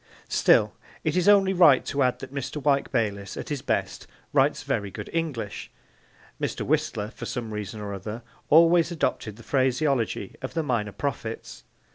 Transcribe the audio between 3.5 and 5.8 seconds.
best, writes very good English.